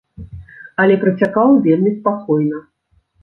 Але 0.83 0.95
працякаў 1.03 1.53
вельмі 1.67 1.91
спакойна. 1.99 2.63